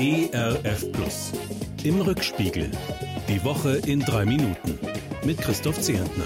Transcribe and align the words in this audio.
ERF 0.00 0.92
Plus. 0.92 1.32
Im 1.82 2.00
Rückspiegel. 2.00 2.70
Die 3.28 3.42
Woche 3.42 3.78
in 3.78 3.98
drei 3.98 4.24
Minuten. 4.24 4.78
Mit 5.24 5.38
Christoph 5.38 5.80
Zehentner. 5.80 6.22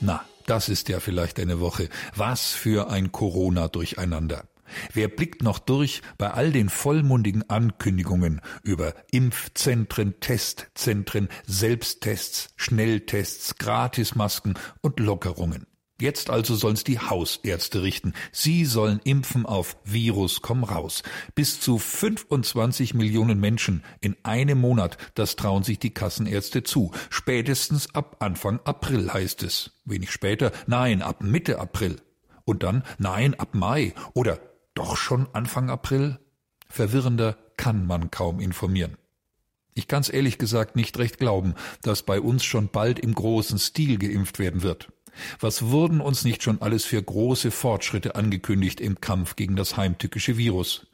Na, 0.00 0.24
das 0.46 0.68
ist 0.68 0.88
ja 0.88 0.98
vielleicht 0.98 1.38
eine 1.38 1.60
Woche. 1.60 1.88
Was 2.16 2.50
für 2.50 2.90
ein 2.90 3.12
Corona-Durcheinander. 3.12 4.48
Wer 4.92 5.06
blickt 5.06 5.44
noch 5.44 5.60
durch 5.60 6.02
bei 6.18 6.32
all 6.32 6.50
den 6.50 6.68
vollmundigen 6.68 7.48
Ankündigungen 7.48 8.40
über 8.64 8.94
Impfzentren, 9.12 10.18
Testzentren, 10.18 11.28
Selbsttests, 11.46 12.54
Schnelltests, 12.56 13.54
Gratismasken 13.58 14.54
und 14.80 14.98
Lockerungen? 14.98 15.68
Jetzt 16.04 16.28
also 16.28 16.54
sollen's 16.54 16.84
die 16.84 16.98
Hausärzte 16.98 17.82
richten. 17.82 18.12
Sie 18.30 18.66
sollen 18.66 19.00
impfen 19.04 19.46
auf 19.46 19.78
Virus 19.84 20.42
komm 20.42 20.62
raus. 20.62 21.02
Bis 21.34 21.60
zu 21.60 21.78
25 21.78 22.92
Millionen 22.92 23.40
Menschen 23.40 23.82
in 24.02 24.14
einem 24.22 24.60
Monat, 24.60 24.98
das 25.14 25.36
trauen 25.36 25.62
sich 25.62 25.78
die 25.78 25.94
Kassenärzte 25.94 26.62
zu. 26.62 26.90
Spätestens 27.08 27.94
ab 27.94 28.16
Anfang 28.18 28.60
April 28.64 29.14
heißt 29.14 29.44
es. 29.44 29.80
Wenig 29.86 30.10
später, 30.10 30.52
nein, 30.66 31.00
ab 31.00 31.22
Mitte 31.22 31.58
April. 31.58 31.96
Und 32.44 32.64
dann, 32.64 32.82
nein, 32.98 33.32
ab 33.32 33.54
Mai 33.54 33.94
oder 34.12 34.38
doch 34.74 34.98
schon 34.98 35.26
Anfang 35.32 35.70
April? 35.70 36.18
Verwirrender 36.68 37.38
kann 37.56 37.86
man 37.86 38.10
kaum 38.10 38.40
informieren. 38.40 38.98
Ich 39.72 39.88
kann's 39.88 40.10
ehrlich 40.10 40.36
gesagt 40.36 40.76
nicht 40.76 40.98
recht 40.98 41.16
glauben, 41.16 41.54
dass 41.80 42.02
bei 42.02 42.20
uns 42.20 42.44
schon 42.44 42.68
bald 42.68 42.98
im 42.98 43.14
großen 43.14 43.58
Stil 43.58 43.96
geimpft 43.96 44.38
werden 44.38 44.62
wird. 44.62 44.92
Was 45.40 45.70
wurden 45.70 46.00
uns 46.00 46.24
nicht 46.24 46.42
schon 46.42 46.60
alles 46.60 46.84
für 46.84 47.02
große 47.02 47.50
Fortschritte 47.50 48.14
angekündigt 48.14 48.80
im 48.80 49.00
Kampf 49.00 49.36
gegen 49.36 49.56
das 49.56 49.76
heimtückische 49.76 50.36
Virus? 50.36 50.86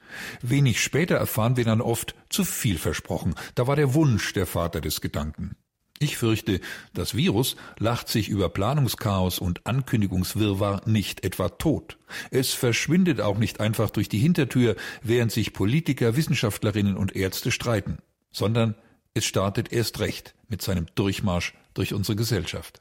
Wenig 0.43 0.83
später 0.83 1.16
erfahren 1.16 1.56
wir 1.56 1.65
dann 1.65 1.80
oft 1.80 2.15
zu 2.29 2.45
viel 2.45 2.79
versprochen. 2.79 3.34
Da 3.55 3.66
war 3.66 3.77
der 3.77 3.95
Wunsch 3.95 4.32
der 4.32 4.46
Vater 4.46 4.80
des 4.80 5.01
Gedanken. 5.01 5.57
Ich 6.02 6.16
fürchte, 6.16 6.60
das 6.95 7.15
Virus 7.15 7.57
lacht 7.79 8.09
sich 8.09 8.30
über 8.30 8.49
Planungschaos 8.49 9.38
und 9.38 9.66
Ankündigungswirrwarr 9.66 10.80
nicht 10.87 11.24
etwa 11.24 11.51
tot. 11.51 11.99
Es 12.30 12.55
verschwindet 12.55 13.21
auch 13.21 13.37
nicht 13.37 13.60
einfach 13.60 13.90
durch 13.90 14.09
die 14.09 14.18
Hintertür, 14.18 14.77
während 15.02 15.30
sich 15.30 15.52
Politiker, 15.52 16.16
Wissenschaftlerinnen 16.16 16.96
und 16.96 17.15
Ärzte 17.15 17.51
streiten, 17.51 17.99
sondern 18.32 18.77
es 19.12 19.27
startet 19.27 19.74
erst 19.74 20.01
recht 20.01 20.34
mit 20.49 20.62
seinem 20.62 20.87
Durchmarsch 20.95 21.52
durch 21.74 21.93
unsere 21.93 22.16
Gesellschaft. 22.16 22.80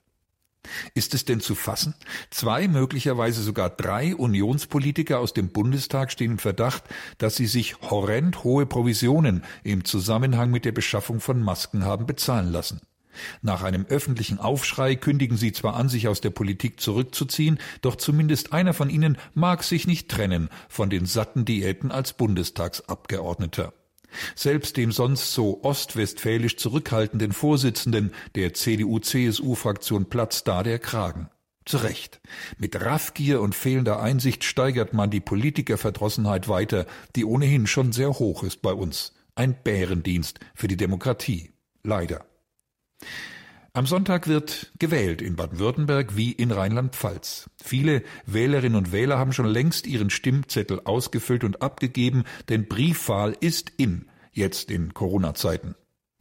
Ist 0.93 1.13
es 1.13 1.25
denn 1.25 1.39
zu 1.39 1.55
fassen? 1.55 1.95
Zwei, 2.29 2.67
möglicherweise 2.67 3.41
sogar 3.41 3.69
drei 3.69 4.15
Unionspolitiker 4.15 5.19
aus 5.19 5.33
dem 5.33 5.49
Bundestag 5.49 6.11
stehen 6.11 6.31
im 6.31 6.37
Verdacht, 6.37 6.83
dass 7.17 7.35
sie 7.35 7.47
sich 7.47 7.81
horrend 7.81 8.43
hohe 8.43 8.65
Provisionen 8.65 9.43
im 9.63 9.85
Zusammenhang 9.85 10.51
mit 10.51 10.65
der 10.65 10.71
Beschaffung 10.71 11.19
von 11.19 11.41
Masken 11.41 11.85
haben 11.85 12.05
bezahlen 12.05 12.51
lassen. 12.51 12.81
Nach 13.41 13.63
einem 13.63 13.85
öffentlichen 13.85 14.39
Aufschrei 14.39 14.95
kündigen 14.95 15.37
sie 15.37 15.51
zwar 15.51 15.75
an, 15.75 15.89
sich 15.89 16.07
aus 16.07 16.21
der 16.21 16.29
Politik 16.29 16.79
zurückzuziehen, 16.79 17.59
doch 17.81 17.95
zumindest 17.95 18.53
einer 18.53 18.73
von 18.73 18.89
ihnen 18.89 19.17
mag 19.33 19.63
sich 19.63 19.87
nicht 19.87 20.09
trennen 20.09 20.49
von 20.69 20.89
den 20.89 21.05
satten 21.05 21.45
Diäten 21.45 21.91
als 21.91 22.13
Bundestagsabgeordneter. 22.13 23.73
Selbst 24.35 24.77
dem 24.77 24.91
sonst 24.91 25.33
so 25.33 25.63
ostwestfälisch 25.63 26.57
zurückhaltenden 26.57 27.31
Vorsitzenden 27.31 28.13
der 28.35 28.53
CDU-CSU-Fraktion 28.53 30.09
platzt 30.09 30.47
da 30.47 30.63
der 30.63 30.79
Kragen. 30.79 31.29
Zu 31.65 31.77
Recht. 31.77 32.19
Mit 32.57 32.81
Raffgier 32.81 33.41
und 33.41 33.53
fehlender 33.53 34.01
Einsicht 34.01 34.43
steigert 34.43 34.93
man 34.93 35.11
die 35.11 35.19
Politikerverdrossenheit 35.19 36.47
weiter, 36.47 36.87
die 37.15 37.25
ohnehin 37.25 37.67
schon 37.67 37.91
sehr 37.91 38.09
hoch 38.17 38.43
ist 38.43 38.61
bei 38.61 38.73
uns. 38.73 39.13
Ein 39.35 39.55
Bärendienst 39.63 40.39
für 40.55 40.67
die 40.67 40.77
Demokratie. 40.77 41.51
Leider. 41.83 42.25
Am 43.73 43.85
Sonntag 43.85 44.27
wird 44.27 44.71
gewählt 44.79 45.21
in 45.21 45.35
Baden-Württemberg 45.35 46.15
wie 46.17 46.31
in 46.31 46.51
Rheinland-Pfalz. 46.51 47.51
Viele 47.63 48.01
Wählerinnen 48.25 48.75
und 48.75 48.91
Wähler 48.91 49.19
haben 49.19 49.31
schon 49.31 49.45
längst 49.45 49.85
ihren 49.85 50.09
Stimmzettel 50.09 50.81
ausgefüllt 50.85 51.43
und 51.43 51.61
abgegeben, 51.61 52.23
denn 52.49 52.67
Briefwahl 52.67 53.35
ist 53.39 53.71
in, 53.77 54.07
jetzt 54.31 54.71
in 54.71 54.95
Corona-Zeiten. 54.95 55.75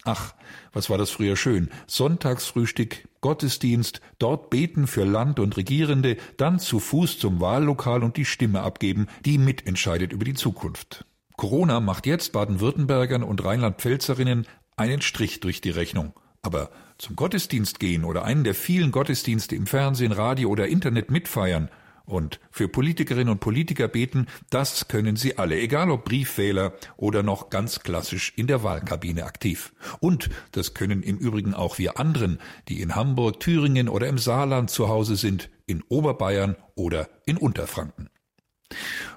Ach, 0.04 0.34
was 0.72 0.90
war 0.90 0.98
das 0.98 1.10
früher 1.10 1.36
schön. 1.36 1.70
Sonntagsfrühstück, 1.86 3.08
Gottesdienst, 3.22 4.02
dort 4.18 4.50
beten 4.50 4.86
für 4.86 5.04
Land 5.04 5.40
und 5.40 5.56
Regierende, 5.56 6.18
dann 6.36 6.58
zu 6.58 6.78
Fuß 6.78 7.18
zum 7.18 7.40
Wahllokal 7.40 8.04
und 8.04 8.18
die 8.18 8.26
Stimme 8.26 8.60
abgeben, 8.60 9.06
die 9.24 9.38
mitentscheidet 9.38 10.12
über 10.12 10.24
die 10.24 10.34
Zukunft. 10.34 11.06
Corona 11.36 11.80
macht 11.80 12.06
jetzt 12.06 12.32
Baden-Württembergern 12.32 13.22
und 13.22 13.42
Rheinland-Pfälzerinnen 13.42 14.46
einen 14.76 15.00
Strich 15.00 15.40
durch 15.40 15.60
die 15.62 15.70
Rechnung. 15.70 16.12
Aber 16.42 16.70
zum 16.98 17.16
Gottesdienst 17.16 17.80
gehen 17.80 18.04
oder 18.04 18.24
einen 18.24 18.44
der 18.44 18.54
vielen 18.54 18.90
Gottesdienste 18.90 19.56
im 19.56 19.66
Fernsehen, 19.66 20.12
Radio 20.12 20.50
oder 20.50 20.68
Internet 20.68 21.10
mitfeiern 21.10 21.70
und 22.08 22.40
für 22.50 22.68
Politikerinnen 22.68 23.30
und 23.30 23.40
Politiker 23.40 23.86
beten, 23.86 24.26
das 24.50 24.88
können 24.88 25.16
sie 25.16 25.36
alle, 25.36 25.60
egal 25.60 25.90
ob 25.90 26.06
Briefwähler 26.06 26.72
oder 26.96 27.22
noch 27.22 27.50
ganz 27.50 27.80
klassisch 27.80 28.32
in 28.36 28.46
der 28.46 28.62
Wahlkabine 28.62 29.24
aktiv. 29.24 29.74
Und 30.00 30.30
das 30.52 30.72
können 30.72 31.02
im 31.02 31.18
Übrigen 31.18 31.54
auch 31.54 31.78
wir 31.78 31.98
anderen, 32.00 32.38
die 32.68 32.80
in 32.80 32.94
Hamburg, 32.94 33.40
Thüringen 33.40 33.88
oder 33.88 34.08
im 34.08 34.18
Saarland 34.18 34.70
zu 34.70 34.88
Hause 34.88 35.16
sind, 35.16 35.50
in 35.66 35.82
Oberbayern 35.88 36.56
oder 36.74 37.08
in 37.26 37.36
Unterfranken. 37.36 38.08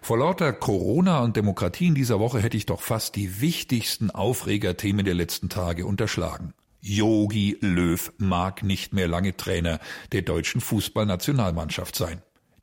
Vor 0.01 0.17
lauter 0.17 0.51
Corona 0.53 1.21
und 1.21 1.37
Demokratie 1.37 1.87
in 1.87 1.95
dieser 1.95 2.19
Woche 2.19 2.39
hätte 2.41 2.57
ich 2.57 2.65
doch 2.65 2.81
fast 2.81 3.15
die 3.15 3.41
wichtigsten 3.41 4.11
Aufregerthemen 4.11 5.05
der 5.05 5.13
letzten 5.13 5.49
Tage 5.49 5.85
unterschlagen. 5.85 6.53
Yogi 6.81 7.57
Löw 7.61 8.11
mag 8.17 8.63
nicht 8.63 8.93
mehr 8.93 9.07
lange 9.07 9.37
Trainer 9.37 9.79
der 10.11 10.23
deutschen 10.23 10.61
Fußballnationalmannschaft 10.61 11.95
sein. 11.95 12.21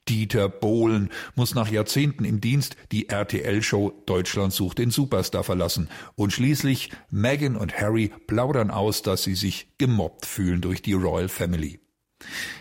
Dieter 0.09 0.49
Bohlen 0.49 1.11
muss 1.34 1.55
nach 1.55 1.71
Jahrzehnten 1.71 2.25
im 2.25 2.41
Dienst 2.41 2.77
die 2.93 3.11
RTL-Show 3.11 4.03
Deutschland 4.06 4.53
sucht 4.53 4.79
den 4.79 4.91
Superstar 4.91 5.45
verlassen. 5.45 5.89
Und 6.15 6.33
schließlich 6.33 6.91
Meghan 7.11 7.56
und 7.56 7.79
Harry 7.79 8.11
plaudern 8.27 8.71
aus, 8.71 9.03
dass 9.03 9.23
sie 9.23 9.34
sich 9.34 9.69
gemobbt 9.77 10.25
fühlen 10.27 10.62
durch 10.62 10.83
die 10.83 10.95
Royal 10.95 11.29
Family. 11.29 11.81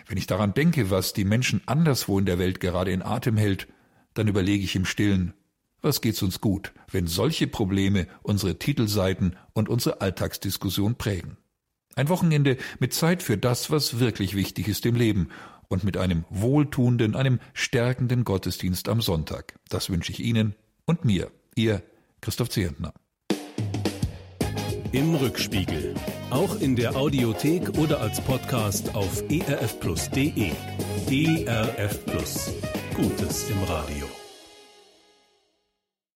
Wenn 0.08 0.18
ich 0.18 0.28
daran 0.28 0.54
denke, 0.54 0.92
was 0.92 1.14
die 1.14 1.26
Menschen 1.26 1.62
anderswo 1.66 2.20
in 2.20 2.26
der 2.26 2.38
Welt 2.38 2.60
gerade 2.60 2.92
in 2.92 3.02
Atem 3.02 3.38
hält, 3.38 3.68
dann 4.14 4.28
überlege 4.28 4.64
ich 4.64 4.76
im 4.76 4.86
Stillen, 4.86 5.34
was 5.82 6.02
geht's 6.02 6.22
uns 6.22 6.42
gut, 6.42 6.74
wenn 6.92 7.08
solche 7.08 7.48
Probleme 7.48 8.08
unsere 8.24 8.60
Titelseiten 8.60 9.36
und 9.54 9.70
unsere 9.70 10.02
Alltagsdiskussion 10.02 10.96
prägen. 10.96 11.38
Ein 11.98 12.10
Wochenende 12.10 12.58
mit 12.80 12.94
Zeit 12.94 13.24
für 13.24 13.40
das, 13.40 13.72
was 13.72 14.00
wirklich 14.00 14.36
wichtig 14.36 14.68
ist 14.68 14.86
im 14.86 14.94
Leben 14.94 15.30
und 15.68 15.84
mit 15.84 15.98
einem 15.98 16.26
wohltuenden, 16.30 17.16
einem 17.16 17.40
stärkenden 17.56 18.24
Gottesdienst 18.24 18.88
am 18.88 19.02
Sonntag. 19.02 19.56
Das 19.68 19.90
wünsche 19.90 20.12
ich 20.12 20.20
Ihnen 20.20 20.54
und 20.86 21.06
mir, 21.06 21.32
Ihr 21.56 21.82
Christoph 22.22 22.50
Zehentner. 22.50 22.94
Im 24.92 25.16
Rückspiegel. 25.16 25.96
Auch 26.30 26.60
in 26.60 26.76
der 26.76 26.96
Audiothek 26.96 27.78
oder 27.80 28.00
als 28.00 28.22
Podcast 28.22 28.94
auf 28.94 29.24
erfplus.de. 29.30 30.52
ERF 31.10 32.06
Plus. 32.06 32.54
Gutes 32.94 33.50
im 33.50 33.64
Radio. 33.64 34.27